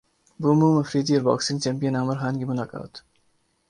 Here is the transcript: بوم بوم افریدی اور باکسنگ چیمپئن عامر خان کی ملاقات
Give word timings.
بوم 0.39 0.59
بوم 0.59 0.77
افریدی 0.77 1.13
اور 1.15 1.23
باکسنگ 1.23 1.59
چیمپئن 1.59 1.95
عامر 1.95 2.17
خان 2.17 2.37
کی 2.39 2.45
ملاقات 2.45 2.93